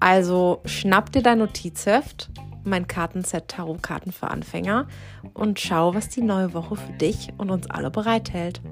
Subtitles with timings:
[0.00, 2.30] Also schnapp dir dein Notizheft,
[2.64, 4.88] mein Kartenset Tarotkarten für Anfänger
[5.34, 8.62] und schau, was die neue Woche für dich und uns alle bereithält.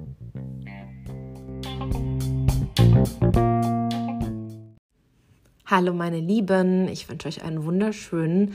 [5.67, 8.55] Hallo meine Lieben, ich wünsche euch einen wunderschönen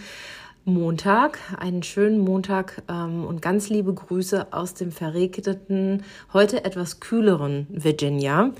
[0.66, 7.68] Montag, einen schönen Montag ähm, und ganz liebe Grüße aus dem verregneten, heute etwas kühleren
[7.70, 8.52] Virginia.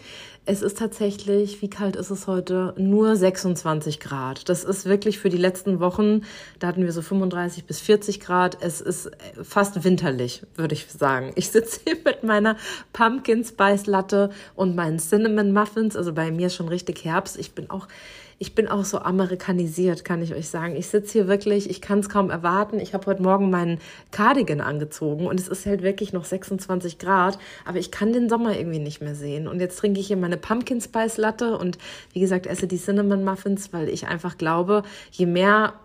[0.46, 2.74] Es ist tatsächlich, wie kalt ist es heute?
[2.78, 4.50] Nur 26 Grad.
[4.50, 6.24] Das ist wirklich für die letzten Wochen,
[6.60, 8.58] da hatten wir so 35 bis 40 Grad.
[8.60, 9.10] Es ist
[9.42, 11.32] fast winterlich, würde ich sagen.
[11.36, 12.58] Ich sitze hier mit meiner
[12.92, 15.96] Pumpkin Spice Latte und meinen Cinnamon Muffins.
[15.96, 17.40] Also bei mir ist schon richtig Herbst.
[17.40, 17.88] Ich bin auch
[18.44, 20.76] ich bin auch so amerikanisiert, kann ich euch sagen.
[20.76, 22.78] Ich sitze hier wirklich, ich kann es kaum erwarten.
[22.78, 23.80] Ich habe heute Morgen meinen
[24.12, 28.58] Cardigan angezogen und es ist halt wirklich noch 26 Grad, aber ich kann den Sommer
[28.58, 29.48] irgendwie nicht mehr sehen.
[29.48, 31.78] Und jetzt trinke ich hier meine Pumpkin Spice Latte und
[32.12, 35.76] wie gesagt esse die Cinnamon Muffins, weil ich einfach glaube, je mehr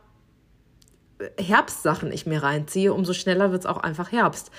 [1.39, 4.51] Herbstsachen ich mir reinziehe, umso schneller wird es auch einfach Herbst.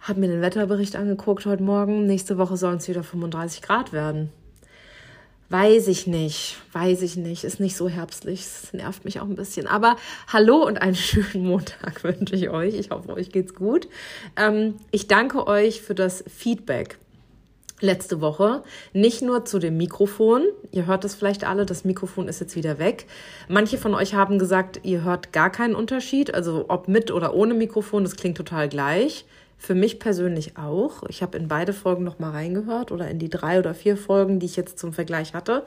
[0.00, 2.06] Hab mir den Wetterbericht angeguckt heute Morgen.
[2.06, 4.32] Nächste Woche sollen es wieder 35 Grad werden.
[5.48, 9.36] Weiß ich nicht, weiß ich nicht, ist nicht so herbstlich, es nervt mich auch ein
[9.36, 9.68] bisschen.
[9.68, 12.74] Aber hallo und einen schönen Montag wünsche ich euch.
[12.74, 13.88] Ich hoffe, euch geht's gut.
[14.36, 16.98] Ähm, ich danke euch für das Feedback
[17.80, 18.64] letzte Woche.
[18.92, 20.42] Nicht nur zu dem Mikrofon.
[20.72, 23.06] Ihr hört es vielleicht alle, das Mikrofon ist jetzt wieder weg.
[23.48, 26.34] Manche von euch haben gesagt, ihr hört gar keinen Unterschied.
[26.34, 29.26] Also ob mit oder ohne Mikrofon, das klingt total gleich.
[29.58, 31.02] Für mich persönlich auch.
[31.08, 34.38] Ich habe in beide Folgen noch mal reingehört oder in die drei oder vier Folgen,
[34.38, 35.64] die ich jetzt zum Vergleich hatte.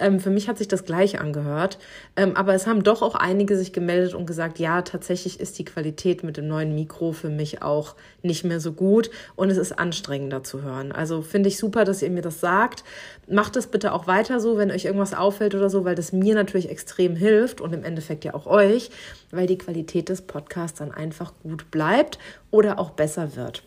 [0.00, 1.78] Ähm, für mich hat sich das gleich angehört.
[2.16, 5.64] Ähm, aber es haben doch auch einige sich gemeldet und gesagt, ja, tatsächlich ist die
[5.64, 9.78] Qualität mit dem neuen Mikro für mich auch nicht mehr so gut und es ist
[9.78, 10.90] anstrengender zu hören.
[10.90, 12.82] Also finde ich super, dass ihr mir das sagt.
[13.30, 16.34] Macht es bitte auch weiter so, wenn euch irgendwas auffällt oder so, weil das mir
[16.34, 18.90] natürlich extrem hilft und im Endeffekt ja auch euch,
[19.30, 22.18] weil die Qualität des Podcasts dann einfach gut bleibt
[22.50, 23.62] oder auch besser wird.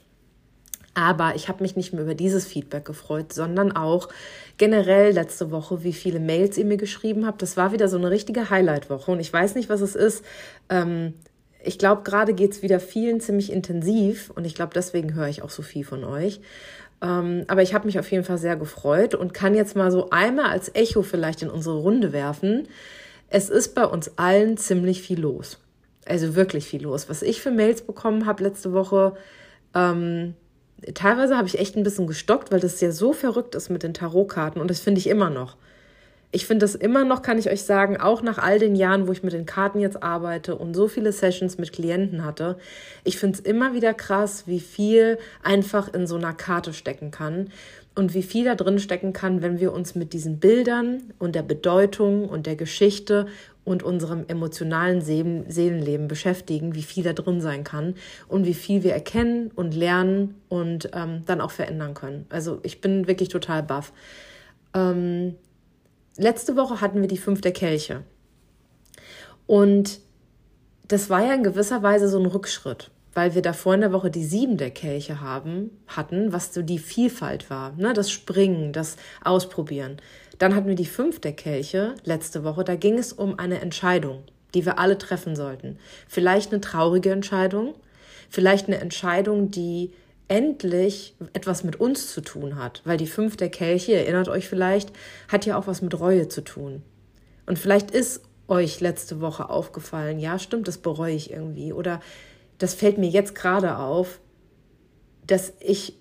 [0.96, 4.10] Aber ich habe mich nicht mehr über dieses Feedback gefreut, sondern auch
[4.58, 7.42] generell letzte Woche, wie viele Mails ihr mir geschrieben habt.
[7.42, 10.24] Das war wieder so eine richtige Highlight-Woche und ich weiß nicht, was es ist.
[10.70, 11.14] Ähm,
[11.64, 15.42] ich glaube, gerade geht es wieder vielen ziemlich intensiv und ich glaube, deswegen höre ich
[15.42, 16.42] auch so viel von euch.
[17.04, 20.10] Ähm, aber ich habe mich auf jeden Fall sehr gefreut und kann jetzt mal so
[20.10, 22.68] einmal als Echo vielleicht in unsere Runde werfen.
[23.28, 25.60] Es ist bei uns allen ziemlich viel los.
[26.06, 27.10] Also wirklich viel los.
[27.10, 29.16] Was ich für Mails bekommen habe letzte Woche,
[29.76, 30.34] ähm,
[30.94, 33.94] teilweise habe ich echt ein bisschen gestockt, weil das ja so verrückt ist mit den
[33.94, 35.58] Tarotkarten und das finde ich immer noch.
[36.36, 39.12] Ich finde das immer noch, kann ich euch sagen, auch nach all den Jahren, wo
[39.12, 42.58] ich mit den Karten jetzt arbeite und so viele Sessions mit Klienten hatte,
[43.04, 47.52] ich finde es immer wieder krass, wie viel einfach in so einer Karte stecken kann
[47.94, 51.44] und wie viel da drin stecken kann, wenn wir uns mit diesen Bildern und der
[51.44, 53.28] Bedeutung und der Geschichte
[53.64, 57.94] und unserem emotionalen Seelenleben beschäftigen, wie viel da drin sein kann
[58.28, 62.26] und wie viel wir erkennen und lernen und ähm, dann auch verändern können.
[62.30, 63.94] Also ich bin wirklich total baff.
[64.74, 65.36] Ähm,
[66.18, 68.04] letzte Woche hatten wir die fünf der Kelche.
[69.46, 70.00] Und
[70.88, 74.12] das war ja in gewisser Weise so ein Rückschritt, weil wir davor in der Woche
[74.12, 77.94] die sieben der Kelche haben, hatten, was so die Vielfalt war, ne?
[77.94, 79.98] das Springen, das Ausprobieren.
[80.40, 82.64] Dann hatten wir die fünfte Kelche letzte Woche.
[82.64, 84.24] Da ging es um eine Entscheidung,
[84.54, 85.78] die wir alle treffen sollten.
[86.08, 87.76] Vielleicht eine traurige Entscheidung,
[88.30, 89.94] vielleicht eine Entscheidung, die
[90.28, 94.92] endlich etwas mit uns zu tun hat, weil die fünfte Kelche, erinnert euch vielleicht,
[95.28, 96.82] hat ja auch was mit Reue zu tun.
[97.46, 102.02] Und vielleicht ist euch letzte Woche aufgefallen, ja, stimmt, das bereue ich irgendwie oder
[102.58, 104.20] das fällt mir jetzt gerade auf,
[105.26, 105.98] dass ich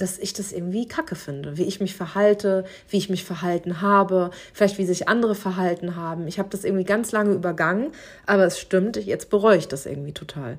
[0.00, 4.30] dass ich das irgendwie kacke finde, wie ich mich verhalte, wie ich mich verhalten habe,
[4.52, 6.26] vielleicht wie sich andere verhalten haben.
[6.26, 7.92] Ich habe das irgendwie ganz lange übergangen,
[8.26, 10.58] aber es stimmt, jetzt bereue ich das irgendwie total.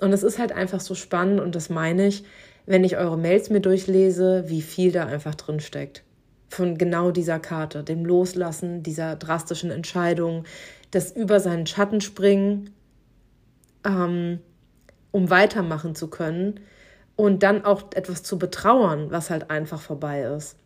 [0.00, 2.24] Und es ist halt einfach so spannend und das meine ich,
[2.66, 6.02] wenn ich eure Mails mir durchlese, wie viel da einfach drin steckt.
[6.48, 10.44] Von genau dieser Karte, dem Loslassen, dieser drastischen Entscheidung,
[10.90, 12.70] das über seinen Schatten springen,
[13.84, 14.40] ähm,
[15.10, 16.60] um weitermachen zu können
[17.16, 20.56] und dann auch etwas zu betrauern, was halt einfach vorbei ist.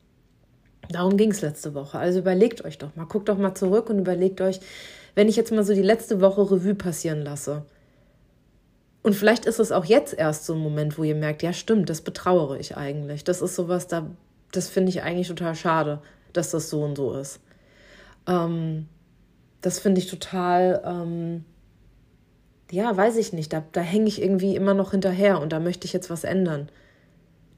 [0.90, 1.98] Darum ging es letzte Woche.
[1.98, 4.60] Also überlegt euch doch mal, guckt doch mal zurück und überlegt euch,
[5.14, 7.64] wenn ich jetzt mal so die letzte Woche Revue passieren lasse.
[9.02, 11.88] Und vielleicht ist es auch jetzt erst so ein Moment, wo ihr merkt, ja stimmt,
[11.88, 13.24] das betrauere ich eigentlich.
[13.24, 14.10] Das ist sowas, da,
[14.52, 16.00] das finde ich eigentlich total schade,
[16.32, 17.40] dass das so und so ist.
[18.26, 18.88] Ähm,
[19.60, 21.44] das finde ich total, ähm,
[22.70, 25.86] ja, weiß ich nicht, da, da hänge ich irgendwie immer noch hinterher und da möchte
[25.86, 26.68] ich jetzt was ändern.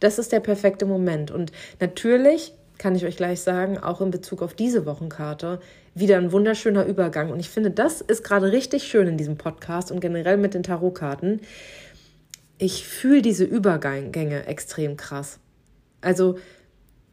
[0.00, 1.30] Das ist der perfekte Moment.
[1.30, 5.60] Und natürlich kann ich euch gleich sagen, auch in Bezug auf diese Wochenkarte,
[5.94, 7.30] wieder ein wunderschöner Übergang.
[7.30, 10.62] Und ich finde, das ist gerade richtig schön in diesem Podcast und generell mit den
[10.62, 11.40] Tarotkarten.
[12.58, 15.38] Ich fühle diese Übergänge extrem krass.
[16.00, 16.36] Also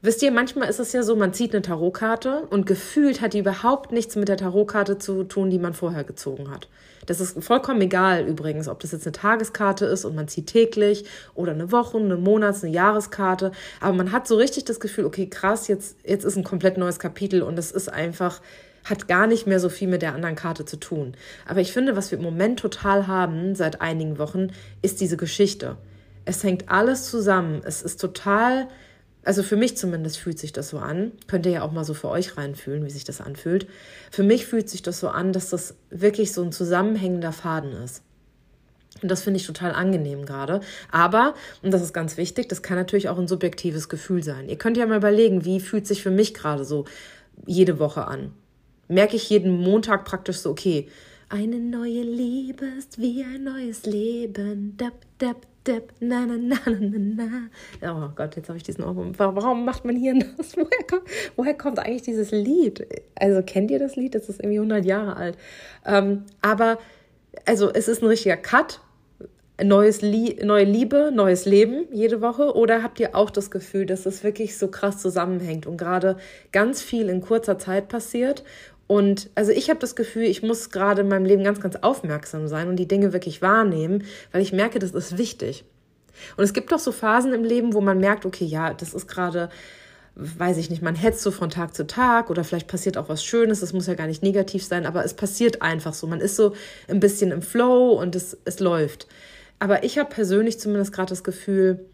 [0.06, 3.40] Wisst ihr, manchmal ist es ja so, man zieht eine Tarotkarte und gefühlt hat die
[3.40, 6.68] überhaupt nichts mit der Tarotkarte zu tun, die man vorher gezogen hat.
[7.06, 11.06] Das ist vollkommen egal übrigens, ob das jetzt eine Tageskarte ist und man zieht täglich
[11.34, 13.52] oder eine Wochen-, eine Monats-, eine Jahreskarte.
[13.80, 17.00] Aber man hat so richtig das Gefühl, okay, krass, jetzt, jetzt ist ein komplett neues
[17.00, 18.42] Kapitel und es ist einfach,
[18.84, 21.16] hat gar nicht mehr so viel mit der anderen Karte zu tun.
[21.48, 24.50] Aber ich finde, was wir im Moment total haben, seit einigen Wochen,
[24.81, 25.78] ist diese Geschichte.
[26.25, 27.62] Es hängt alles zusammen.
[27.63, 28.68] Es ist total
[29.25, 31.12] also für mich zumindest fühlt sich das so an.
[31.27, 33.68] Könnt ihr ja auch mal so für euch reinfühlen, wie sich das anfühlt.
[34.12, 38.04] Für mich fühlt sich das so an, dass das wirklich so ein zusammenhängender Faden ist.
[39.01, 40.62] Und das finde ich total angenehm gerade.
[40.92, 44.48] Aber, und das ist ganz wichtig, das kann natürlich auch ein subjektives Gefühl sein.
[44.48, 46.86] Ihr könnt ja mal überlegen, wie fühlt sich für mich gerade so
[47.45, 48.31] jede Woche an.
[48.88, 50.88] Merke ich jeden Montag praktisch so, okay,
[51.30, 54.77] eine neue Liebe ist wie ein neues Leben.
[54.77, 57.50] Dab, dab, Depp, na, na, na, na,
[57.82, 58.06] na.
[58.06, 59.14] Oh Gott, jetzt habe ich diesen Ohrwurm.
[59.18, 60.56] Warum macht man hier das?
[60.56, 61.04] Woher kommt,
[61.36, 62.86] woher kommt eigentlich dieses Lied?
[63.16, 64.14] Also kennt ihr das Lied?
[64.14, 65.38] Das ist irgendwie 100 Jahre alt.
[65.86, 66.78] Ähm, aber,
[67.46, 68.82] also es ist ein richtiger Cut.
[69.64, 72.56] Neues Lie neue Liebe, neues Leben jede Woche?
[72.56, 76.18] Oder habt ihr auch das Gefühl, dass es wirklich so krass zusammenhängt und gerade
[76.52, 78.44] ganz viel in kurzer Zeit passiert
[78.88, 82.48] und also ich habe das Gefühl, ich muss gerade in meinem Leben ganz, ganz aufmerksam
[82.48, 85.66] sein und die Dinge wirklich wahrnehmen, weil ich merke, das ist wichtig.
[86.38, 89.08] Und es gibt doch so Phasen im Leben, wo man merkt, okay, ja, das ist
[89.08, 89.50] gerade,
[90.16, 93.24] weiß ich nicht, man hetzt so von Tag zu Tag oder vielleicht passiert auch was
[93.24, 96.08] Schönes, das muss ja gar nicht negativ sein, aber es passiert einfach so.
[96.08, 96.54] Man ist so
[96.88, 99.08] ein bisschen im Flow und es, es läuft.
[99.58, 101.86] Aber ich habe persönlich zumindest gerade das Gefühl,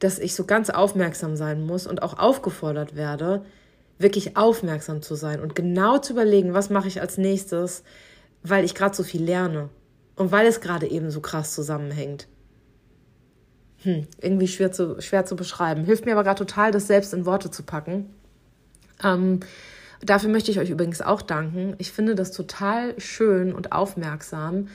[0.00, 3.44] dass ich so ganz aufmerksam sein muss und auch aufgefordert werde,
[3.98, 7.84] wirklich aufmerksam zu sein und genau zu überlegen, was mache ich als nächstes,
[8.42, 9.70] weil ich gerade so viel lerne
[10.16, 12.28] und weil es gerade eben so krass zusammenhängt.
[13.82, 15.84] Hm, irgendwie schwer zu, schwer zu beschreiben.
[15.84, 18.14] Hilft mir aber gerade total, das selbst in Worte zu packen.
[19.02, 19.40] Ähm,
[20.00, 21.74] dafür möchte ich euch übrigens auch danken.
[21.78, 24.68] Ich finde das total schön und aufmerksam,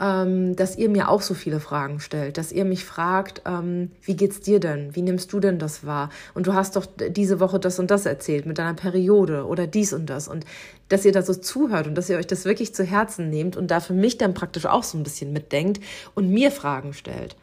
[0.00, 4.16] ähm, dass ihr mir auch so viele Fragen stellt, dass ihr mich fragt, ähm, wie
[4.16, 4.94] geht's dir denn?
[4.94, 6.10] Wie nimmst du denn das wahr?
[6.34, 9.92] Und du hast doch diese Woche das und das erzählt mit deiner Periode oder dies
[9.92, 10.44] und das und
[10.88, 13.70] dass ihr da so zuhört und dass ihr euch das wirklich zu Herzen nehmt und
[13.70, 15.82] da für mich dann praktisch auch so ein bisschen mitdenkt
[16.14, 17.36] und mir Fragen stellt.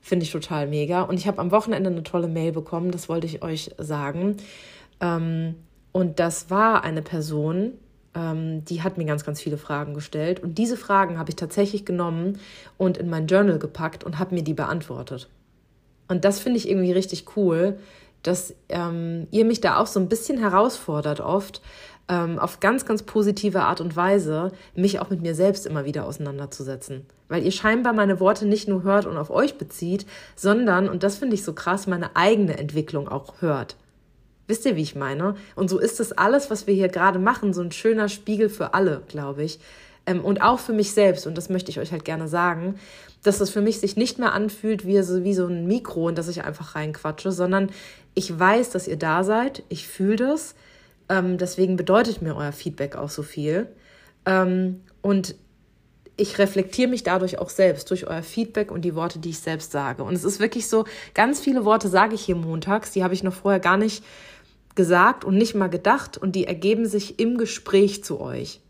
[0.00, 1.02] Finde ich total mega.
[1.02, 4.38] Und ich habe am Wochenende eine tolle Mail bekommen, das wollte ich euch sagen.
[5.00, 5.56] Ähm,
[5.92, 7.72] und das war eine Person,
[8.18, 10.40] die hat mir ganz, ganz viele Fragen gestellt.
[10.42, 12.38] Und diese Fragen habe ich tatsächlich genommen
[12.76, 15.28] und in mein Journal gepackt und habe mir die beantwortet.
[16.08, 17.78] Und das finde ich irgendwie richtig cool,
[18.22, 21.62] dass ähm, ihr mich da auch so ein bisschen herausfordert oft,
[22.08, 26.06] ähm, auf ganz, ganz positive Art und Weise, mich auch mit mir selbst immer wieder
[26.06, 27.06] auseinanderzusetzen.
[27.28, 31.18] Weil ihr scheinbar meine Worte nicht nur hört und auf euch bezieht, sondern, und das
[31.18, 33.76] finde ich so krass, meine eigene Entwicklung auch hört.
[34.48, 35.36] Wisst ihr, wie ich meine?
[35.54, 38.74] Und so ist das alles, was wir hier gerade machen, so ein schöner Spiegel für
[38.74, 39.60] alle, glaube ich.
[40.06, 42.76] Ähm, und auch für mich selbst, und das möchte ich euch halt gerne sagen,
[43.22, 46.14] dass es für mich sich nicht mehr anfühlt wie so, wie so ein Mikro, in
[46.14, 47.70] das ich einfach reinquatsche, sondern
[48.14, 50.54] ich weiß, dass ihr da seid, ich fühle das.
[51.10, 53.66] Ähm, deswegen bedeutet mir euer Feedback auch so viel.
[54.24, 55.34] Ähm, und
[56.16, 59.72] ich reflektiere mich dadurch auch selbst durch euer Feedback und die Worte, die ich selbst
[59.72, 60.02] sage.
[60.02, 63.22] Und es ist wirklich so, ganz viele Worte sage ich hier montags, die habe ich
[63.22, 64.02] noch vorher gar nicht
[64.78, 68.60] gesagt und nicht mal gedacht und die ergeben sich im Gespräch zu euch.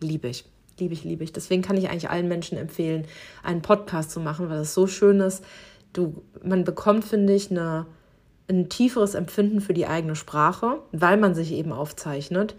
[0.00, 0.46] Liebe ich,
[0.78, 1.32] liebe ich, liebe ich.
[1.34, 3.04] Deswegen kann ich eigentlich allen Menschen empfehlen,
[3.42, 5.44] einen Podcast zu machen, weil das so schön ist.
[5.92, 7.84] Du, man bekommt, finde ich, eine,
[8.48, 12.56] ein tieferes Empfinden für die eigene Sprache, weil man sich eben aufzeichnet.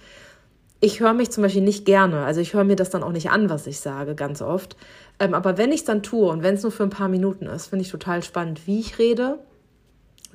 [0.81, 3.31] Ich höre mich zum Beispiel nicht gerne, also ich höre mir das dann auch nicht
[3.31, 4.77] an, was ich sage, ganz oft.
[5.17, 7.47] Ähm, aber wenn ich es dann tue und wenn es nur für ein paar Minuten
[7.47, 9.39] ist, finde ich total spannend, wie ich rede,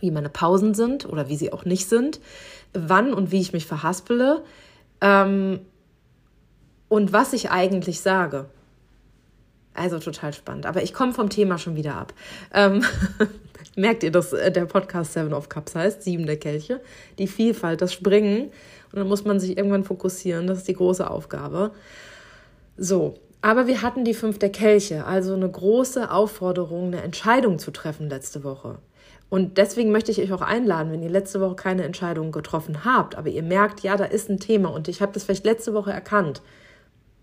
[0.07, 2.21] wie meine Pausen sind oder wie sie auch nicht sind,
[2.73, 4.43] wann und wie ich mich verhaspele
[5.01, 5.61] ähm,
[6.89, 8.47] und was ich eigentlich sage.
[9.75, 10.65] Also total spannend.
[10.65, 12.15] Aber ich komme vom Thema schon wieder ab.
[12.55, 12.83] Ähm,
[13.77, 16.81] Merkt ihr, dass äh, der Podcast Seven of Cups heißt, sieben der Kelche?
[17.19, 18.45] Die Vielfalt, das Springen.
[18.93, 20.47] Und dann muss man sich irgendwann fokussieren.
[20.47, 21.73] Das ist die große Aufgabe.
[22.79, 27.71] So, aber wir hatten die fünf der Kelche, also eine große Aufforderung, eine Entscheidung zu
[27.71, 28.79] treffen letzte Woche.
[29.29, 33.17] Und deswegen möchte ich euch auch einladen, wenn ihr letzte Woche keine Entscheidung getroffen habt,
[33.17, 35.93] aber ihr merkt, ja, da ist ein Thema und ich habe das vielleicht letzte Woche
[35.93, 36.43] erkannt,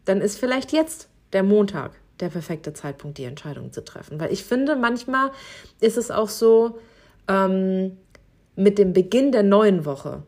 [0.06, 4.20] dann ist vielleicht jetzt der Montag der perfekte Zeitpunkt, die Entscheidung zu treffen.
[4.20, 5.32] Weil ich finde, manchmal
[5.80, 6.80] ist es auch so,
[7.28, 7.98] ähm,
[8.56, 10.24] mit dem Beginn der neuen Woche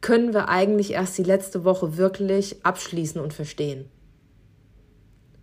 [0.00, 3.88] können wir eigentlich erst die letzte Woche wirklich abschließen und verstehen.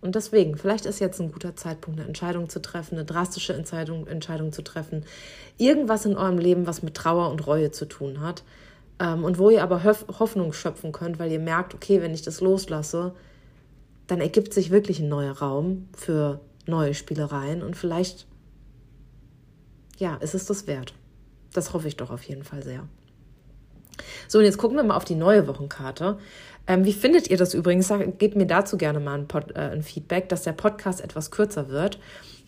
[0.04, 4.06] Und deswegen, vielleicht ist jetzt ein guter Zeitpunkt, eine Entscheidung zu treffen, eine drastische Entscheidung,
[4.06, 5.06] Entscheidung zu treffen.
[5.56, 8.42] Irgendwas in eurem Leben, was mit Trauer und Reue zu tun hat.
[8.98, 12.42] Ähm, und wo ihr aber Hoffnung schöpfen könnt, weil ihr merkt, okay, wenn ich das
[12.42, 13.14] loslasse,
[14.06, 18.26] dann ergibt sich wirklich ein neuer Raum für neue Spielereien und vielleicht,
[19.96, 20.92] ja, ist es das wert.
[21.54, 22.86] Das hoffe ich doch auf jeden Fall sehr.
[24.28, 26.18] So, und jetzt gucken wir mal auf die neue Wochenkarte.
[26.66, 27.92] Ähm, wie findet ihr das übrigens?
[28.18, 31.68] Gebt mir dazu gerne mal ein, Pod, äh, ein Feedback, dass der Podcast etwas kürzer
[31.68, 31.98] wird.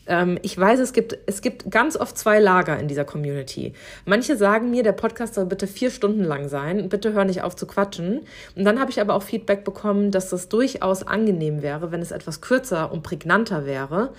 [0.06, 3.72] Ähm, ich weiß, es gibt, es gibt ganz oft zwei Lager in dieser Community.
[4.04, 7.56] Manche sagen mir, der Podcast soll bitte vier Stunden lang sein, bitte hör nicht auf
[7.56, 8.20] zu quatschen.
[8.54, 12.12] Und dann habe ich aber auch Feedback bekommen, dass das durchaus angenehm wäre, wenn es
[12.12, 14.12] etwas kürzer und prägnanter wäre.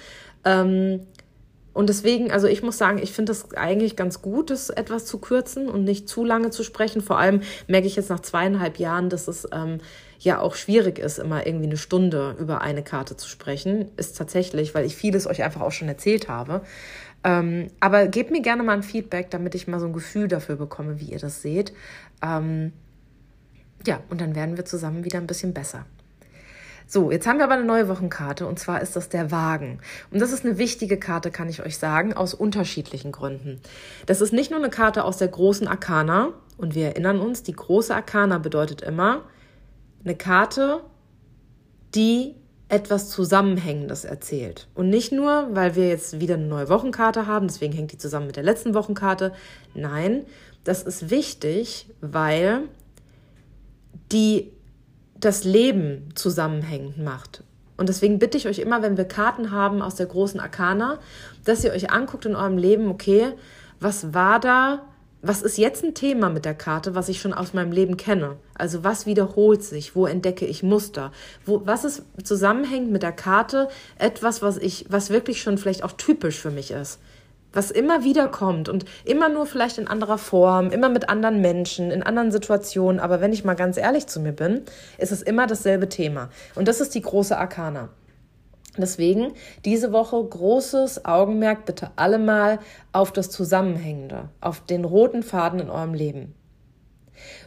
[0.45, 1.07] Ähm,
[1.77, 5.19] und deswegen, also ich muss sagen, ich finde es eigentlich ganz gut, das etwas zu
[5.19, 7.03] kürzen und nicht zu lange zu sprechen.
[7.03, 9.77] Vor allem merke ich jetzt nach zweieinhalb Jahren, dass es ähm,
[10.17, 13.91] ja auch schwierig ist, immer irgendwie eine Stunde über eine Karte zu sprechen.
[13.95, 16.61] Ist tatsächlich, weil ich vieles euch einfach auch schon erzählt habe.
[17.23, 20.55] Ähm, aber gebt mir gerne mal ein Feedback, damit ich mal so ein Gefühl dafür
[20.55, 21.73] bekomme, wie ihr das seht.
[22.23, 22.73] Ähm,
[23.85, 25.85] ja, und dann werden wir zusammen wieder ein bisschen besser.
[26.89, 29.79] So, jetzt haben wir aber eine neue Wochenkarte und zwar ist das der Wagen.
[30.09, 33.59] Und das ist eine wichtige Karte, kann ich euch sagen, aus unterschiedlichen Gründen.
[34.05, 37.51] Das ist nicht nur eine Karte aus der großen Arkana und wir erinnern uns, die
[37.51, 39.25] große Arkana bedeutet immer
[40.05, 40.81] eine Karte,
[41.93, 42.35] die
[42.69, 44.67] etwas Zusammenhängendes erzählt.
[44.73, 48.27] Und nicht nur, weil wir jetzt wieder eine neue Wochenkarte haben, deswegen hängt die zusammen
[48.27, 49.33] mit der letzten Wochenkarte.
[49.73, 50.25] Nein,
[50.63, 52.63] das ist wichtig, weil
[54.11, 54.51] die
[55.19, 57.43] das Leben zusammenhängend macht.
[57.77, 60.99] Und deswegen bitte ich euch immer, wenn wir Karten haben aus der großen Arkana,
[61.45, 63.33] dass ihr euch anguckt in eurem Leben, okay,
[63.79, 64.81] was war da,
[65.21, 68.37] was ist jetzt ein Thema mit der Karte, was ich schon aus meinem Leben kenne?
[68.55, 69.95] Also was wiederholt sich?
[69.95, 71.11] Wo entdecke ich Muster?
[71.45, 73.67] Wo, was ist zusammenhängt mit der Karte?
[73.97, 76.99] Etwas, was ich, was wirklich schon vielleicht auch typisch für mich ist
[77.53, 81.91] was immer wieder kommt und immer nur vielleicht in anderer Form, immer mit anderen Menschen,
[81.91, 82.99] in anderen Situationen.
[82.99, 84.63] Aber wenn ich mal ganz ehrlich zu mir bin,
[84.97, 86.29] ist es immer dasselbe Thema.
[86.55, 87.89] Und das ist die große Arkana.
[88.77, 89.33] Deswegen
[89.65, 92.59] diese Woche großes Augenmerk bitte alle mal
[92.91, 96.35] auf das Zusammenhängende, auf den roten Faden in eurem Leben.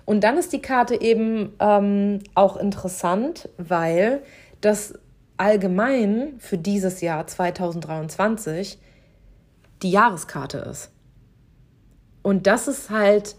[0.04, 4.23] Und dann ist die Karte eben ähm, auch interessant, weil
[4.61, 4.95] das
[5.37, 8.78] allgemein für dieses Jahr 2023
[9.82, 10.90] die Jahreskarte ist.
[12.22, 13.34] Und das ist halt,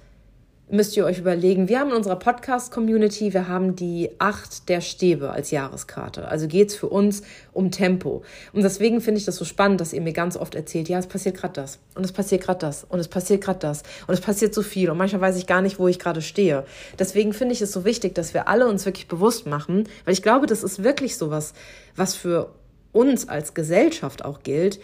[0.71, 5.31] müsst ihr euch überlegen, wir haben in unserer Podcast-Community, wir haben die acht der Stäbe
[5.31, 6.27] als Jahreskarte.
[6.27, 7.21] Also geht es für uns
[7.53, 8.23] um Tempo.
[8.53, 11.07] Und deswegen finde ich das so spannend, dass ihr mir ganz oft erzählt, ja, es
[11.07, 14.21] passiert gerade das und es passiert gerade das und es passiert gerade das und es
[14.21, 16.65] passiert so viel und manchmal weiß ich gar nicht, wo ich gerade stehe.
[16.97, 20.23] Deswegen finde ich es so wichtig, dass wir alle uns wirklich bewusst machen, weil ich
[20.23, 21.53] glaube, das ist wirklich so was,
[21.95, 22.49] was für
[22.93, 24.79] uns als Gesellschaft auch gilt,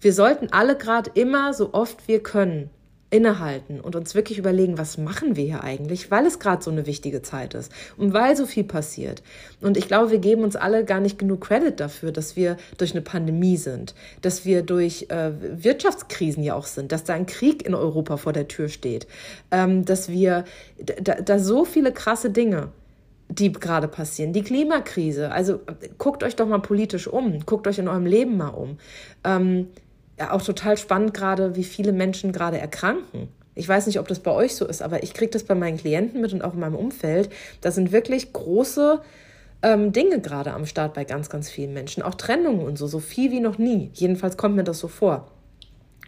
[0.00, 2.70] wir sollten alle gerade immer so oft wir können
[3.10, 6.86] innehalten und uns wirklich überlegen, was machen wir hier eigentlich, weil es gerade so eine
[6.86, 9.22] wichtige Zeit ist und weil so viel passiert.
[9.60, 12.92] Und ich glaube, wir geben uns alle gar nicht genug Credit dafür, dass wir durch
[12.92, 17.66] eine Pandemie sind, dass wir durch äh, Wirtschaftskrisen ja auch sind, dass da ein Krieg
[17.66, 19.08] in Europa vor der Tür steht,
[19.50, 20.44] ähm, dass wir
[20.78, 22.68] da, da so viele krasse Dinge
[23.32, 24.32] die gerade passieren.
[24.32, 25.30] Die Klimakrise.
[25.30, 25.60] Also
[25.98, 27.46] guckt euch doch mal politisch um.
[27.46, 28.78] Guckt euch in eurem Leben mal um.
[29.22, 29.68] Ähm,
[30.28, 33.28] auch total spannend gerade, wie viele Menschen gerade erkranken.
[33.54, 35.76] Ich weiß nicht, ob das bei euch so ist, aber ich kriege das bei meinen
[35.76, 37.30] Klienten mit und auch in meinem Umfeld.
[37.60, 39.00] Da sind wirklich große
[39.62, 42.02] ähm, Dinge gerade am Start bei ganz, ganz vielen Menschen.
[42.02, 43.90] Auch Trennungen und so, so viel wie noch nie.
[43.94, 45.30] Jedenfalls kommt mir das so vor.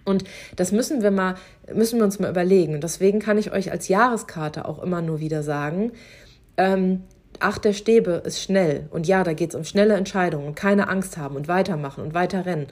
[0.04, 0.24] Und
[0.56, 1.34] das müssen wir mal,
[1.72, 2.80] müssen wir uns mal überlegen.
[2.80, 5.92] Deswegen kann ich euch als Jahreskarte auch immer nur wieder sagen,
[6.56, 7.02] ähm,
[7.42, 8.86] Acht der Stäbe ist schnell.
[8.90, 12.14] Und ja, da geht es um schnelle Entscheidungen und keine Angst haben und weitermachen und
[12.14, 12.68] weiter rennen.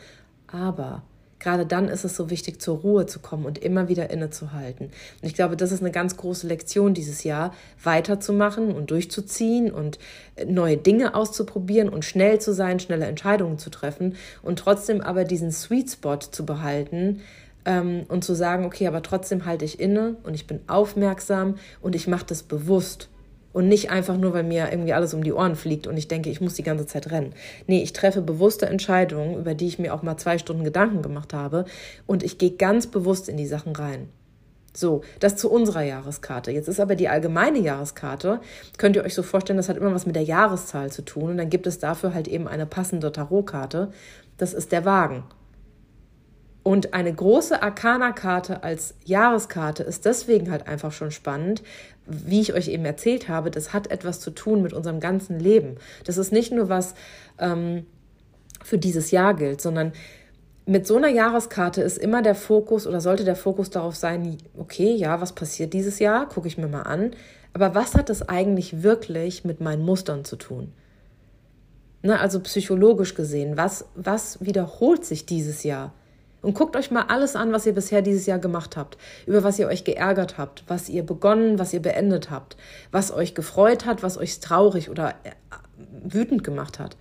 [0.47, 1.03] Aber
[1.41, 4.87] gerade dann ist es so wichtig, zur Ruhe zu kommen und immer wieder innezuhalten.
[4.87, 9.99] Und ich glaube, das ist eine ganz große Lektion dieses Jahr, weiterzumachen und durchzuziehen und
[10.37, 15.25] äh, neue Dinge auszuprobieren und schnell zu sein, schnelle Entscheidungen zu treffen und trotzdem aber
[15.25, 17.21] diesen Sweet Spot zu behalten,
[17.67, 21.95] Ähm, und zu sagen, okay, aber trotzdem halte ich inne und ich bin aufmerksam und
[21.95, 23.10] ich mache das bewusst.
[23.53, 26.31] Und nicht einfach nur, weil mir irgendwie alles um die Ohren fliegt und ich denke,
[26.31, 27.33] ich muss die ganze Zeit rennen.
[27.67, 31.35] Nee, ich treffe bewusste Entscheidungen, über die ich mir auch mal zwei Stunden Gedanken gemacht
[31.35, 31.65] habe.
[32.07, 34.09] Und ich gehe ganz bewusst in die Sachen rein.
[34.73, 36.53] So, das zu unserer Jahreskarte.
[36.53, 38.41] Jetzt ist aber die allgemeine Jahreskarte,
[38.79, 41.31] könnt ihr euch so vorstellen, das hat immer was mit der Jahreszahl zu tun.
[41.31, 43.91] Und dann gibt es dafür halt eben eine passende Tarotkarte.
[44.39, 45.25] Das ist der Wagen.
[46.63, 51.63] Und eine große Arcana-Karte als Jahreskarte ist deswegen halt einfach schon spannend,
[52.07, 55.77] wie ich euch eben erzählt habe, das hat etwas zu tun mit unserem ganzen Leben.
[56.05, 56.95] Das ist nicht nur was
[57.39, 57.87] ähm,
[58.63, 59.93] für dieses Jahr gilt, sondern
[60.67, 64.95] mit so einer Jahreskarte ist immer der Fokus oder sollte der Fokus darauf sein, okay,
[64.95, 67.13] ja, was passiert dieses Jahr, gucke ich mir mal an,
[67.55, 70.73] aber was hat das eigentlich wirklich mit meinen Mustern zu tun?
[72.03, 75.93] Ne, also psychologisch gesehen, was, was wiederholt sich dieses Jahr?
[76.43, 79.59] Und guckt euch mal alles an, was ihr bisher dieses Jahr gemacht habt, über was
[79.59, 82.57] ihr euch geärgert habt, was ihr begonnen, was ihr beendet habt,
[82.91, 85.33] was euch gefreut hat, was euch traurig oder äh,
[86.05, 86.97] wütend gemacht hat.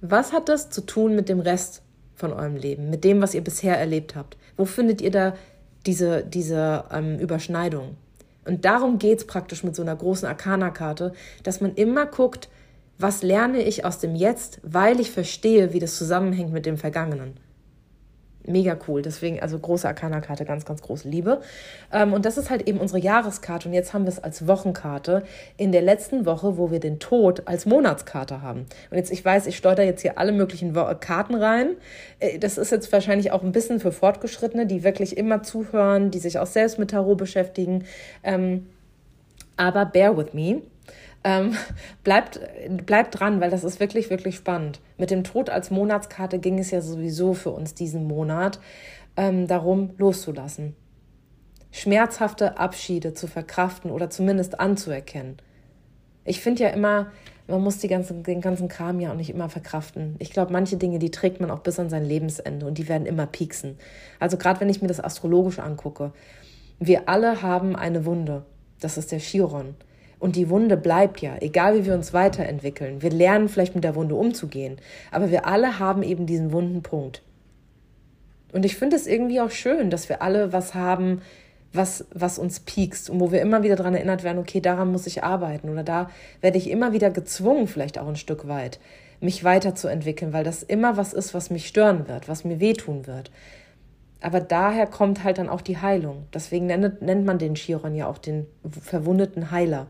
[0.00, 1.82] Was hat das zu tun mit dem Rest
[2.14, 4.36] von eurem Leben, mit dem, was ihr bisher erlebt habt?
[4.56, 5.34] Wo findet ihr da
[5.84, 7.96] diese, diese ähm, Überschneidung?
[8.44, 11.12] Und darum geht es praktisch mit so einer großen Arcana-Karte,
[11.42, 12.48] dass man immer guckt,
[12.98, 17.34] was lerne ich aus dem Jetzt, weil ich verstehe, wie das zusammenhängt mit dem Vergangenen
[18.48, 19.02] mega cool.
[19.02, 21.40] Deswegen, also große Arcana-Karte, ganz, ganz große Liebe.
[21.92, 23.68] Ähm, und das ist halt eben unsere Jahreskarte.
[23.68, 25.22] Und jetzt haben wir es als Wochenkarte
[25.56, 28.66] in der letzten Woche, wo wir den Tod als Monatskarte haben.
[28.90, 31.76] Und jetzt, ich weiß, ich steuere jetzt hier alle möglichen Karten rein.
[32.18, 36.18] Äh, das ist jetzt wahrscheinlich auch ein bisschen für Fortgeschrittene, die wirklich immer zuhören, die
[36.18, 37.84] sich auch selbst mit Tarot beschäftigen.
[38.22, 38.66] Ähm,
[39.56, 40.62] aber bear with me.
[41.24, 41.56] Ähm,
[42.04, 42.40] bleibt,
[42.86, 44.80] bleibt dran, weil das ist wirklich, wirklich spannend.
[44.96, 48.60] Mit dem Tod als Monatskarte ging es ja sowieso für uns diesen Monat
[49.16, 50.76] ähm, darum, loszulassen.
[51.72, 55.36] Schmerzhafte Abschiede zu verkraften oder zumindest anzuerkennen.
[56.24, 57.12] Ich finde ja immer,
[57.48, 60.16] man muss ganzen, den ganzen Kram ja auch nicht immer verkraften.
[60.18, 63.06] Ich glaube, manche Dinge, die trägt man auch bis an sein Lebensende und die werden
[63.06, 63.78] immer pieksen.
[64.18, 66.12] Also gerade wenn ich mir das astrologisch angucke.
[66.78, 68.44] Wir alle haben eine Wunde.
[68.80, 69.74] Das ist der Chiron.
[70.18, 73.02] Und die Wunde bleibt ja, egal wie wir uns weiterentwickeln.
[73.02, 74.78] Wir lernen vielleicht mit der Wunde umzugehen,
[75.10, 77.22] aber wir alle haben eben diesen wunden Punkt.
[78.52, 81.20] Und ich finde es irgendwie auch schön, dass wir alle was haben,
[81.72, 85.06] was, was uns piekst und wo wir immer wieder daran erinnert werden, okay, daran muss
[85.06, 88.80] ich arbeiten oder da werde ich immer wieder gezwungen, vielleicht auch ein Stück weit,
[89.20, 93.30] mich weiterzuentwickeln, weil das immer was ist, was mich stören wird, was mir wehtun wird.
[94.20, 96.26] Aber daher kommt halt dann auch die Heilung.
[96.32, 99.88] Deswegen nennt, nennt man den Chiron ja auch den verwundeten Heiler.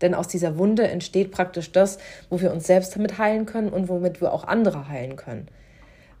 [0.00, 1.98] Denn aus dieser Wunde entsteht praktisch das,
[2.30, 5.48] wo wir uns selbst damit heilen können und womit wir auch andere heilen können.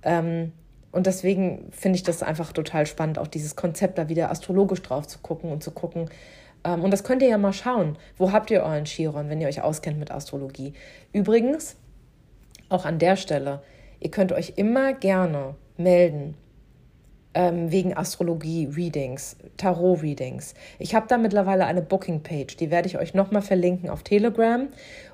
[0.02, 0.52] Ähm,
[0.92, 5.06] und deswegen finde ich das einfach total spannend, auch dieses Konzept da wieder astrologisch drauf
[5.06, 6.08] zu gucken und zu gucken.
[6.64, 7.98] Ähm, und das könnt ihr ja mal schauen.
[8.16, 10.72] Wo habt ihr euren Chiron, wenn ihr euch auskennt mit Astrologie?
[11.12, 11.76] Übrigens,
[12.68, 13.62] auch an der Stelle,
[14.00, 16.34] ihr könnt euch immer gerne melden
[17.36, 20.54] ähm, wegen Astrologie-Readings, Tarot-Readings.
[20.78, 24.68] Ich habe da mittlerweile eine Booking-Page, die werde ich euch nochmal verlinken auf Telegram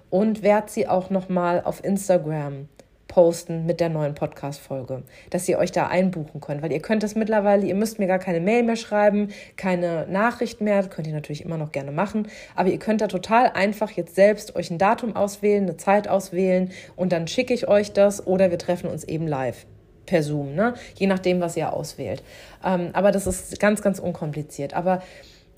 [0.09, 2.69] und werde sie auch nochmal auf Instagram
[3.09, 7.15] posten mit der neuen Podcast-Folge, dass ihr euch da einbuchen könnt, weil ihr könnt das
[7.15, 11.45] mittlerweile, ihr müsst mir gar keine Mail mehr schreiben, keine Nachricht mehr, könnt ihr natürlich
[11.45, 15.15] immer noch gerne machen, aber ihr könnt da total einfach jetzt selbst euch ein Datum
[15.15, 19.27] auswählen, eine Zeit auswählen und dann schicke ich euch das oder wir treffen uns eben
[19.27, 19.67] live
[20.07, 20.75] per Zoom, ne?
[20.97, 22.23] je nachdem, was ihr auswählt.
[22.65, 24.75] Ähm, aber das ist ganz, ganz unkompliziert.
[24.75, 25.03] Aber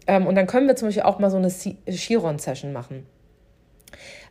[0.06, 3.06] ähm, und dann können wir zum Beispiel auch mal so eine Chiron-Session machen.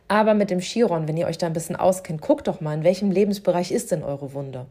[0.06, 2.84] Aber mit dem Chiron, wenn ihr euch da ein bisschen auskennt, guckt doch mal, in
[2.84, 4.66] welchem Lebensbereich ist denn eure Wunde?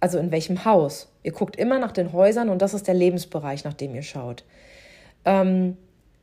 [0.00, 1.08] Also in welchem Haus?
[1.22, 4.44] Ihr guckt immer nach den Häusern und das ist der Lebensbereich, nach dem ihr schaut.
[5.24, 5.76] Ähm,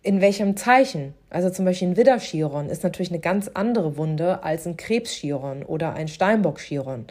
[0.03, 1.13] in welchem Zeichen?
[1.29, 5.93] Also zum Beispiel ein Widder-Chiron ist natürlich eine ganz andere Wunde als ein Krebs-Chiron oder
[5.93, 7.07] ein Steinbock-Chiron.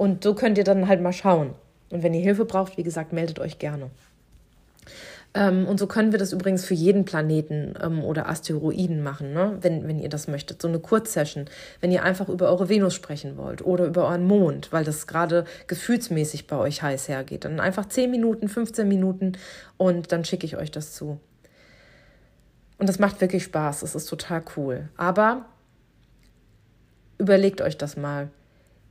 [0.00, 1.52] Und so könnt ihr dann halt mal schauen.
[1.90, 3.90] Und wenn ihr Hilfe braucht, wie gesagt, meldet euch gerne.
[5.34, 9.58] Ähm, und so können wir das übrigens für jeden Planeten ähm, oder Asteroiden machen, ne?
[9.60, 10.62] wenn, wenn ihr das möchtet.
[10.62, 11.44] So eine Kurzsession,
[11.82, 15.44] wenn ihr einfach über eure Venus sprechen wollt oder über euren Mond, weil das gerade
[15.66, 17.44] gefühlsmäßig bei euch heiß hergeht.
[17.44, 19.32] Dann einfach 10 Minuten, 15 Minuten
[19.76, 21.20] und dann schicke ich euch das zu.
[22.78, 24.88] Und das macht wirklich Spaß, es ist total cool.
[24.96, 25.44] Aber
[27.18, 28.30] überlegt euch das mal.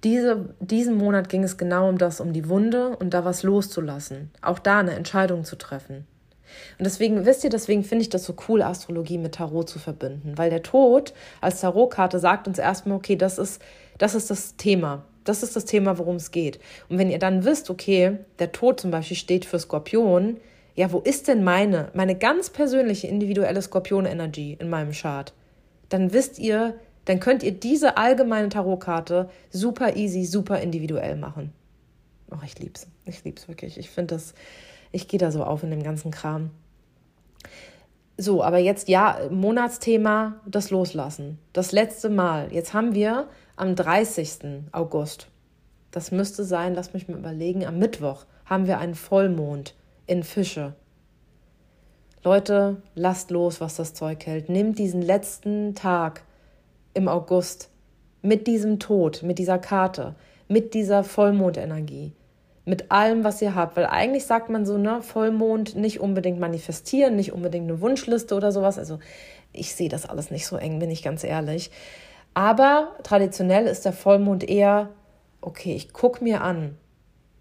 [0.04, 4.32] Diese, diesen Monat ging es genau um das, um die Wunde und da was loszulassen.
[4.42, 6.08] Auch da eine Entscheidung zu treffen.
[6.78, 10.34] Und deswegen, wisst ihr, deswegen finde ich das so cool, Astrologie mit Tarot zu verbinden.
[10.38, 13.62] Weil der Tod als Tarotkarte sagt uns erstmal, okay, das ist,
[13.98, 15.06] das ist das Thema.
[15.26, 16.60] Das ist das Thema, worum es geht.
[16.88, 20.38] Und wenn ihr dann wisst, okay, der Tod zum Beispiel steht für Skorpion,
[20.76, 25.34] ja, wo ist denn meine, meine ganz persönliche individuelle Skorpion-Energy in meinem Chart?
[25.90, 26.76] Dann wisst ihr,
[27.10, 31.52] dann könnt ihr diese allgemeine Tarotkarte super easy, super individuell machen.
[32.30, 32.86] Oh, ich lieb's.
[33.06, 33.80] Ich lieb's wirklich.
[33.80, 34.36] Ich finde das,
[34.92, 36.52] ich gehe da so auf in dem ganzen Kram.
[38.16, 41.40] So, aber jetzt ja, Monatsthema, das Loslassen.
[41.52, 42.54] Das letzte Mal.
[42.54, 44.68] Jetzt haben wir am 30.
[44.72, 45.30] August.
[45.90, 49.74] Das müsste sein, lass mich mal überlegen, am Mittwoch haben wir einen Vollmond
[50.06, 50.76] in Fische.
[52.24, 54.48] Leute, lasst los, was das Zeug hält.
[54.48, 56.22] Nehmt diesen letzten Tag
[57.00, 57.70] im August
[58.22, 60.16] mit diesem Tod, mit dieser Karte,
[60.48, 62.14] mit dieser Vollmondenergie
[62.70, 63.76] mit allem, was ihr habt.
[63.76, 68.52] Weil eigentlich sagt man so, ne, Vollmond nicht unbedingt manifestieren, nicht unbedingt eine Wunschliste oder
[68.52, 68.78] sowas.
[68.78, 69.00] Also
[69.52, 71.72] ich sehe das alles nicht so eng, bin ich ganz ehrlich.
[72.34, 74.90] Aber traditionell ist der Vollmond eher,
[75.42, 76.78] okay, ich gucke mir an,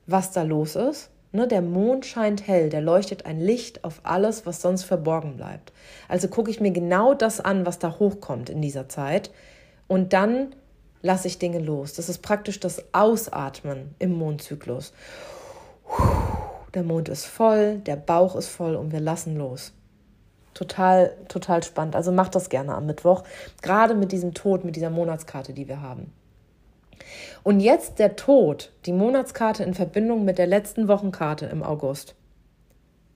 [0.07, 1.11] was da los ist.
[1.38, 5.72] Ne, der Mond scheint hell, der leuchtet ein Licht auf alles, was sonst verborgen bleibt.
[6.09, 9.31] Also gucke ich mir genau das an, was da hochkommt in dieser Zeit.
[9.87, 10.57] Und dann
[11.01, 11.94] lasse ich Dinge los.
[11.94, 14.92] Das ist praktisch das Ausatmen im Mondzyklus.
[16.74, 19.72] Der Mond ist voll, der Bauch ist voll und wir lassen los.
[20.55, 21.94] Total, total spannend.
[21.94, 23.22] Also macht das gerne am Mittwoch,
[23.62, 26.12] gerade mit diesem Tod, mit dieser Monatskarte, die wir haben.
[27.42, 32.14] Und jetzt der Tod, die Monatskarte in Verbindung mit der letzten Wochenkarte im August.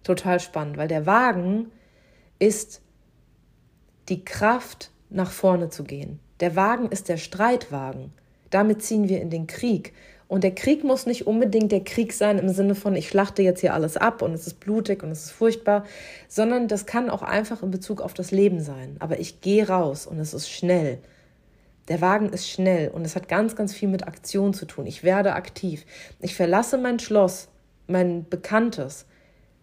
[0.04, 1.70] Total spannend, weil der Wagen
[2.38, 2.80] ist
[4.08, 6.18] die Kraft, nach vorne zu gehen.
[6.40, 8.12] Der Wagen ist der Streitwagen.
[8.50, 9.92] Damit ziehen wir in den Krieg.
[10.28, 13.60] Und der Krieg muss nicht unbedingt der Krieg sein im Sinne von, ich schlachte jetzt
[13.60, 15.84] hier alles ab und es ist blutig und es ist furchtbar,
[16.26, 18.96] sondern das kann auch einfach in Bezug auf das Leben sein.
[18.98, 20.98] Aber ich gehe raus und es ist schnell.
[21.88, 24.86] Der Wagen ist schnell und es hat ganz, ganz viel mit Aktion zu tun.
[24.86, 25.84] Ich werde aktiv.
[26.20, 27.48] Ich verlasse mein Schloss,
[27.86, 29.06] mein Bekanntes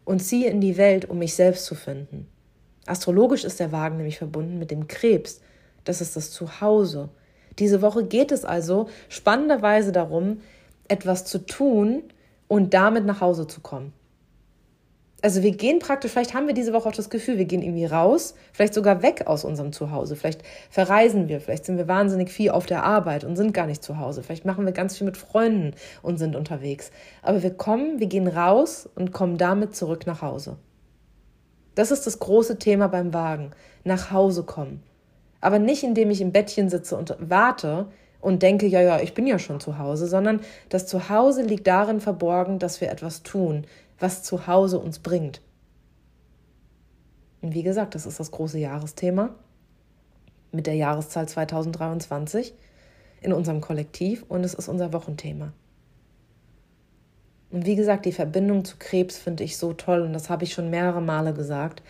[0.04, 2.28] und ziehe in die Welt, um mich selbst zu finden.
[2.86, 5.42] Astrologisch ist der Wagen nämlich verbunden mit dem Krebs,
[5.84, 7.10] das ist das Zuhause.
[7.58, 10.42] Diese Woche geht es also spannenderweise darum,
[10.88, 12.04] etwas zu tun
[12.48, 13.94] und damit nach Hause zu kommen.
[15.22, 17.86] Also wir gehen praktisch, vielleicht haben wir diese Woche auch das Gefühl, wir gehen irgendwie
[17.86, 22.52] raus, vielleicht sogar weg aus unserem Zuhause, vielleicht verreisen wir, vielleicht sind wir wahnsinnig viel
[22.52, 25.18] auf der Arbeit und sind gar nicht zu Hause, vielleicht machen wir ganz viel mit
[25.18, 26.92] Freunden und sind unterwegs.
[27.22, 30.56] Aber wir kommen, wir gehen raus und kommen damit zurück nach Hause.
[31.76, 33.52] Das ist das große Thema beim Wagen,
[33.84, 34.84] nach Hause kommen.
[35.42, 37.88] Aber nicht, indem ich im Bettchen sitze und warte
[38.22, 42.02] und denke, ja, ja, ich bin ja schon zu Hause, sondern das Zuhause liegt darin
[42.02, 43.66] verborgen, dass wir etwas tun,
[43.98, 45.42] was zu Hause uns bringt.
[47.42, 49.30] Und wie gesagt, das ist das große Jahresthema
[50.52, 52.54] mit der Jahreszahl 2023
[53.22, 55.54] in unserem Kollektiv und es ist unser Wochenthema.
[57.52, 60.54] Und wie gesagt, die Verbindung zu Krebs finde ich so toll und das habe ich
[60.54, 61.82] schon mehrere Male gesagt.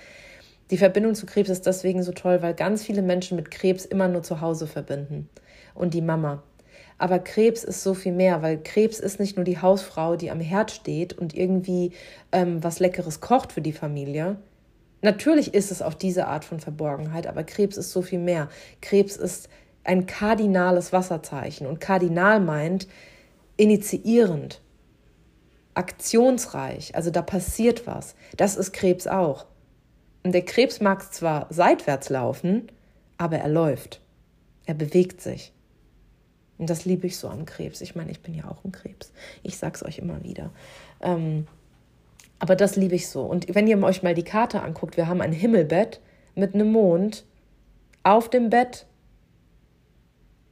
[0.69, 4.07] Die Verbindung zu Krebs ist deswegen so toll, weil ganz viele Menschen mit Krebs immer
[4.07, 5.27] nur zu Hause verbinden
[5.79, 6.43] und die Mama.
[6.97, 10.41] Aber Krebs ist so viel mehr, weil Krebs ist nicht nur die Hausfrau, die am
[10.41, 11.93] Herd steht und irgendwie
[12.31, 14.37] ähm, was Leckeres kocht für die Familie.
[15.01, 18.49] Natürlich ist es auch diese Art von Verborgenheit, aber Krebs ist so viel mehr.
[18.81, 19.47] Krebs ist
[19.85, 22.87] ein kardinales Wasserzeichen und kardinal meint
[23.55, 24.61] initiierend,
[25.73, 28.15] aktionsreich, also da passiert was.
[28.35, 29.45] Das ist Krebs auch.
[30.23, 32.69] Und der Krebs mag zwar seitwärts laufen,
[33.17, 34.01] aber er läuft.
[34.65, 35.53] Er bewegt sich.
[36.59, 37.81] Und das liebe ich so am Krebs.
[37.81, 39.11] Ich meine, ich bin ja auch ein Krebs.
[39.43, 40.51] Ich sag's euch immer wieder.
[41.01, 41.47] Ähm,
[42.37, 43.23] aber das liebe ich so.
[43.23, 46.01] Und wenn ihr euch mal die Karte anguckt, wir haben ein Himmelbett
[46.35, 47.25] mit einem Mond
[48.03, 48.85] auf dem Bett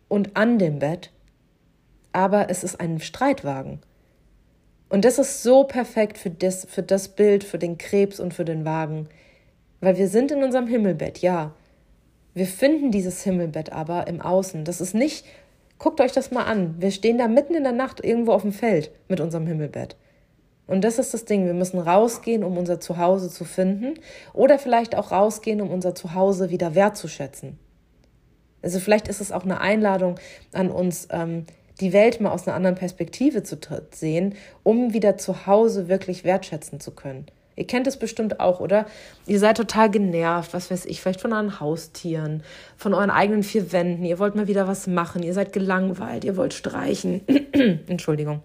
[0.08, 1.12] und an dem Bett,
[2.14, 3.82] aber es ist ein Streitwagen.
[4.90, 8.46] Und das ist so perfekt für das, für das Bild, für den Krebs und für
[8.46, 9.10] den Wagen.
[9.82, 11.54] Weil wir sind in unserem Himmelbett, ja.
[12.34, 14.64] Wir finden dieses Himmelbett aber im Außen.
[14.64, 15.26] Das ist nicht,
[15.80, 16.76] guckt euch das mal an.
[16.80, 19.96] Wir stehen da mitten in der Nacht irgendwo auf dem Feld mit unserem Himmelbett.
[20.68, 21.46] Und das ist das Ding.
[21.46, 23.94] Wir müssen rausgehen, um unser Zuhause zu finden.
[24.34, 27.58] Oder vielleicht auch rausgehen, um unser Zuhause wieder wertzuschätzen.
[28.62, 30.20] Also vielleicht ist es auch eine Einladung
[30.52, 31.46] an uns, ähm,
[31.80, 33.58] die Welt mal aus einer anderen Perspektive zu
[33.92, 37.28] sehen, um wieder zu Hause wirklich wertschätzen zu können.
[37.58, 38.86] Ihr kennt es bestimmt auch, oder?
[39.26, 42.44] Ihr seid total genervt, was weiß ich, vielleicht von euren Haustieren,
[42.78, 44.06] von euren eigenen vier Wänden.
[44.06, 45.24] Ihr wollt mal wieder was machen.
[45.24, 46.24] Ihr seid gelangweilt.
[46.24, 47.22] Ihr wollt streichen.
[47.88, 48.42] Entschuldigung.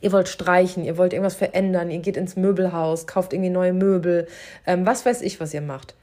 [0.00, 4.26] Ihr wollt streichen, ihr wollt irgendwas verändern, ihr geht ins Möbelhaus, kauft irgendwie neue Möbel,
[4.66, 5.94] ähm, was weiß ich, was ihr macht.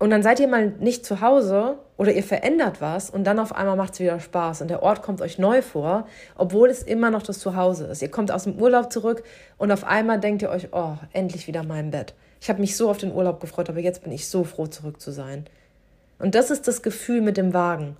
[0.00, 3.54] Und dann seid ihr mal nicht zu Hause oder ihr verändert was und dann auf
[3.54, 7.10] einmal macht es wieder Spaß und der Ort kommt euch neu vor, obwohl es immer
[7.10, 8.00] noch das Zuhause ist.
[8.00, 9.22] Ihr kommt aus dem Urlaub zurück
[9.58, 12.14] und auf einmal denkt ihr euch, oh, endlich wieder mein Bett.
[12.40, 15.02] Ich habe mich so auf den Urlaub gefreut, aber jetzt bin ich so froh, zurück
[15.02, 15.44] zu sein.
[16.18, 17.98] Und das ist das Gefühl mit dem Wagen.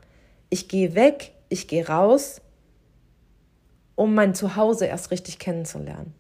[0.49, 2.41] Ich gehe weg, ich gehe raus,
[3.95, 6.15] um mein Zuhause erst richtig kennenzulernen.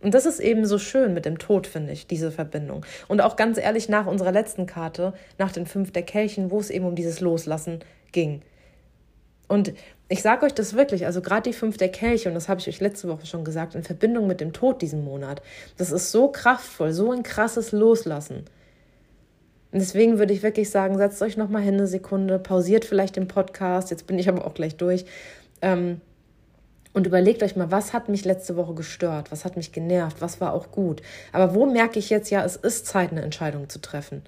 [0.00, 2.86] Und das ist eben so schön mit dem Tod, finde ich, diese Verbindung.
[3.08, 6.70] Und auch ganz ehrlich nach unserer letzten Karte, nach den fünf der Kelchen, wo es
[6.70, 7.80] eben um dieses Loslassen
[8.12, 8.42] ging.
[9.48, 9.72] Und
[10.08, 12.68] ich sage euch das wirklich, also gerade die fünf der Kelche, und das habe ich
[12.68, 15.42] euch letzte Woche schon gesagt, in Verbindung mit dem Tod diesen Monat,
[15.76, 18.44] das ist so kraftvoll, so ein krasses Loslassen.
[19.70, 23.28] Und deswegen würde ich wirklich sagen, setzt euch nochmal hin eine Sekunde, pausiert vielleicht den
[23.28, 25.04] Podcast, jetzt bin ich aber auch gleich durch.
[25.60, 26.00] Ähm,
[26.92, 30.40] und überlegt euch mal, was hat mich letzte Woche gestört, was hat mich genervt, was
[30.40, 31.02] war auch gut.
[31.32, 34.22] Aber wo merke ich jetzt ja, es ist Zeit, eine Entscheidung zu treffen?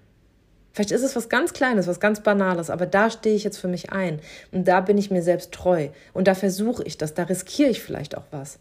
[0.73, 3.68] Vielleicht ist es was ganz Kleines, was ganz Banales, aber da stehe ich jetzt für
[3.68, 4.20] mich ein.
[4.53, 5.88] Und da bin ich mir selbst treu.
[6.12, 8.59] Und da versuche ich das, da riskiere ich vielleicht auch was.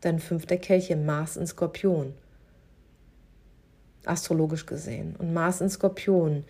[0.00, 2.14] Dein fünfter Kelch Mars in Skorpion.
[4.06, 5.14] Astrologisch gesehen.
[5.18, 6.44] Und Mars in Skorpion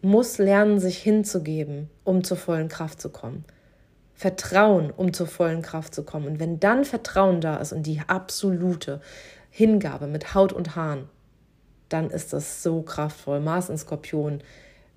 [0.00, 3.44] muss lernen, sich hinzugeben, um zur vollen Kraft zu kommen.
[4.14, 6.26] Vertrauen, um zur vollen Kraft zu kommen.
[6.26, 9.00] Und wenn dann Vertrauen da ist und die absolute
[9.50, 11.08] Hingabe mit Haut und Haaren,
[11.88, 13.40] dann ist das so kraftvoll.
[13.40, 14.42] Mars in Skorpion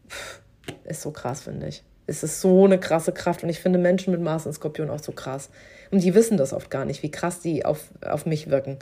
[0.07, 0.41] pff,
[0.85, 1.83] ist so krass, finde ich.
[2.05, 4.99] Es ist so eine krasse Kraft und ich finde Menschen mit Mars in Skorpion auch
[4.99, 5.49] so krass.
[5.91, 8.79] Und die wissen das oft gar nicht, wie krass die auf, auf mich wirken.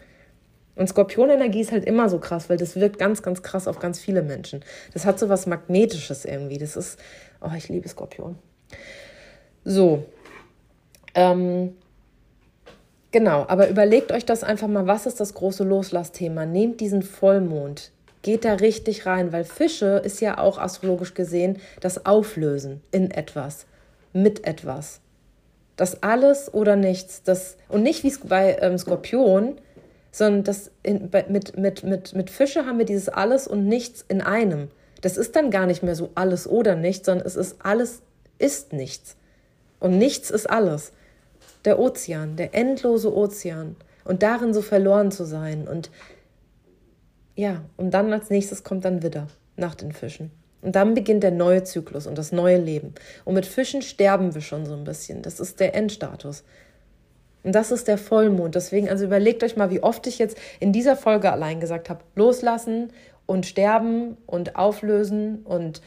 [0.76, 4.00] Und Skorpionenergie ist halt immer so krass, weil das wirkt ganz, ganz krass auf ganz
[4.00, 4.64] viele Menschen.
[4.94, 6.58] Das hat so was Magnetisches irgendwie.
[6.58, 7.00] Das ist,
[7.42, 8.38] oh, ich liebe Skorpion.
[9.64, 10.06] So,
[11.16, 11.76] ähm,
[13.12, 16.46] genau, aber überlegt euch das einfach mal, was ist das große Loslassthema?
[16.46, 22.06] Nehmt diesen Vollmond, geht da richtig rein, weil Fische ist ja auch astrologisch gesehen das
[22.06, 23.66] Auflösen in etwas,
[24.14, 25.00] mit etwas.
[25.78, 27.24] Das alles oder nichts.
[27.24, 29.58] Das, und nicht wie bei ähm, Skorpion,
[30.12, 34.04] sondern das in, bei, mit, mit, mit, mit Fische haben wir dieses alles und nichts
[34.08, 34.70] in einem.
[35.02, 38.02] Das ist dann gar nicht mehr so alles oder nichts, sondern es ist alles
[38.38, 39.18] ist nichts.
[39.80, 40.94] Und nichts ist alles
[41.66, 45.68] der Ozean, der endlose Ozean und darin so verloren zu sein.
[45.68, 45.90] Und
[47.36, 50.32] ja, und dann als nächstes kommt dann Widder nach den Fischen.
[50.62, 52.96] Und dann beginnt der neue Zyklus und das neue Leben.
[53.24, 55.22] Und mit Fischen sterben wir schon so ein bisschen.
[55.22, 56.44] Das ist der Endstatus.
[57.44, 58.56] Und das ist der Vollmond.
[58.56, 62.04] Deswegen, also überlegt euch mal, wie oft ich jetzt in dieser Folge allein gesagt habe,
[62.16, 62.92] loslassen
[63.28, 65.82] und sterben und auflösen und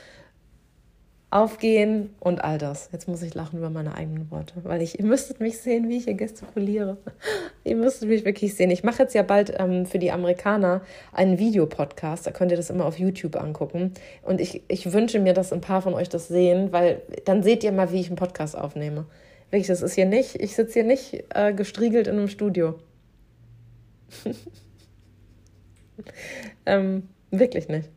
[1.30, 2.88] aufgehen und all das.
[2.90, 5.98] Jetzt muss ich lachen über meine eigenen Worte, weil ich, ihr müsstet mich sehen, wie
[5.98, 6.96] ich hier gestikuliere.
[7.64, 8.70] ihr müsstet mich wirklich sehen.
[8.70, 10.80] Ich mache jetzt ja bald ähm, für die Amerikaner
[11.12, 13.92] einen Videopodcast, da könnt ihr das immer auf YouTube angucken.
[14.22, 17.62] Und ich, ich wünsche mir, dass ein paar von euch das sehen, weil dann seht
[17.62, 19.04] ihr mal, wie ich einen Podcast aufnehme.
[19.50, 22.78] Wirklich, das ist hier nicht, ich sitze hier nicht äh, gestriegelt in einem Studio.
[26.66, 27.90] ähm, wirklich nicht.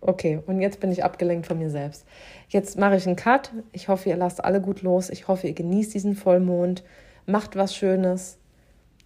[0.00, 2.06] Okay, und jetzt bin ich abgelenkt von mir selbst.
[2.48, 3.52] Jetzt mache ich einen Cut.
[3.72, 5.10] Ich hoffe, ihr lasst alle gut los.
[5.10, 6.84] Ich hoffe, ihr genießt diesen Vollmond.
[7.26, 8.38] Macht was Schönes.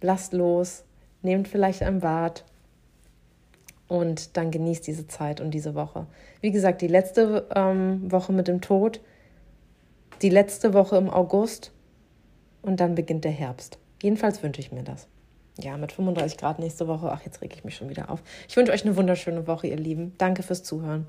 [0.01, 0.83] Lasst los.
[1.23, 2.45] Nehmt vielleicht ein Bad.
[3.87, 6.05] Und dann genießt diese Zeit und diese Woche.
[6.41, 9.01] Wie gesagt, die letzte ähm, Woche mit dem Tod.
[10.21, 11.71] Die letzte Woche im August.
[12.61, 13.79] Und dann beginnt der Herbst.
[14.01, 15.07] Jedenfalls wünsche ich mir das
[15.59, 17.11] ja, mit 35 Grad nächste Woche.
[17.11, 18.21] Ach, jetzt reg ich mich schon wieder auf.
[18.47, 20.13] Ich wünsche euch eine wunderschöne Woche, ihr Lieben.
[20.17, 21.07] Danke fürs Zuhören.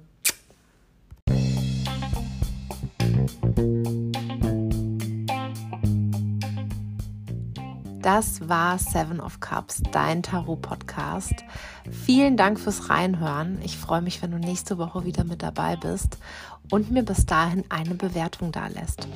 [8.04, 11.42] Das war Seven of Cups, dein Tarot-Podcast.
[11.90, 13.59] Vielen Dank fürs Reinhören.
[13.64, 16.18] Ich freue mich, wenn du nächste Woche wieder mit dabei bist
[16.70, 19.09] und mir bis dahin eine Bewertung da lässt.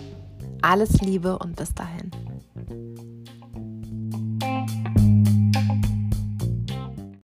[0.62, 3.17] Alles Liebe und bis dahin.